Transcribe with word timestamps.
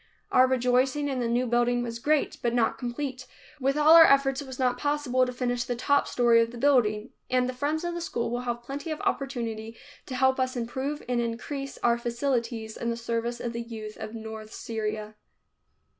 Our 0.31 0.47
rejoicing 0.47 1.07
in 1.09 1.19
the 1.19 1.27
new 1.27 1.45
building 1.45 1.83
was 1.83 1.99
great, 1.99 2.37
but 2.41 2.55
not 2.55 2.79
complete. 2.79 3.27
With 3.59 3.77
all 3.77 3.93
our 3.93 4.03
efforts 4.03 4.41
it 4.41 4.47
was 4.47 4.57
not 4.57 4.79
possible 4.79 5.27
to 5.27 5.31
finish 5.31 5.63
the 5.63 5.75
top 5.75 6.07
story 6.07 6.41
of 6.41 6.49
the 6.49 6.57
building, 6.57 7.11
and 7.29 7.47
the 7.47 7.53
friends 7.53 7.83
of 7.83 7.93
the 7.93 8.01
school 8.01 8.31
will 8.31 8.41
have 8.41 8.63
plenty 8.63 8.89
of 8.89 8.99
opportunity 9.01 9.77
to 10.07 10.15
help 10.15 10.39
us 10.39 10.55
improve 10.55 11.03
and 11.07 11.21
increase 11.21 11.77
our 11.83 11.99
facilities 11.99 12.77
in 12.77 12.89
the 12.89 12.97
service 12.97 13.39
of 13.39 13.53
the 13.53 13.61
youth 13.61 13.95
of 13.97 14.15
north 14.15 14.51
Syria. 14.51 15.13